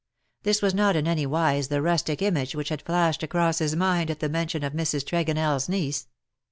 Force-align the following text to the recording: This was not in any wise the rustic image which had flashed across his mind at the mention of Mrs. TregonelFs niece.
This 0.41 0.63
was 0.63 0.73
not 0.73 0.95
in 0.95 1.07
any 1.07 1.27
wise 1.27 1.67
the 1.67 1.79
rustic 1.79 2.23
image 2.23 2.55
which 2.55 2.69
had 2.69 2.81
flashed 2.81 3.21
across 3.21 3.59
his 3.59 3.75
mind 3.75 4.09
at 4.09 4.19
the 4.19 4.29
mention 4.29 4.63
of 4.63 4.73
Mrs. 4.73 5.05
TregonelFs 5.05 5.69
niece. 5.69 6.07